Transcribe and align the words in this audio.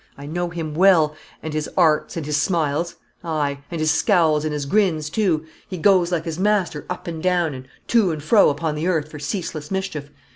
I 0.17 0.25
know 0.25 0.49
him 0.49 0.73
well, 0.73 1.15
and 1.43 1.53
his 1.53 1.69
arts 1.77 2.17
and 2.17 2.25
his 2.25 2.35
smiles; 2.37 2.95
aye, 3.23 3.59
and 3.69 3.79
his 3.79 3.91
scowls 3.91 4.43
and 4.45 4.51
his 4.51 4.65
grins, 4.65 5.11
too. 5.11 5.45
He 5.67 5.77
goes, 5.77 6.11
like 6.11 6.25
his 6.25 6.39
master, 6.39 6.87
up 6.89 7.05
and 7.05 7.21
down, 7.21 7.53
and 7.53 7.67
to 7.89 8.09
and 8.11 8.23
fro 8.23 8.49
upon 8.49 8.73
the 8.73 8.87
earth, 8.87 9.11
for 9.11 9.19
ceaseless 9.19 9.69
mischief. 9.69 10.09